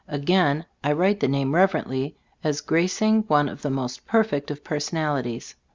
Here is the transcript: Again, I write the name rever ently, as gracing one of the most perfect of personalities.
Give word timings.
Again, 0.07 0.65
I 0.83 0.93
write 0.93 1.19
the 1.19 1.27
name 1.27 1.53
rever 1.53 1.77
ently, 1.79 2.15
as 2.43 2.61
gracing 2.61 3.21
one 3.27 3.47
of 3.47 3.61
the 3.61 3.69
most 3.69 4.07
perfect 4.07 4.49
of 4.49 4.63
personalities. 4.63 5.53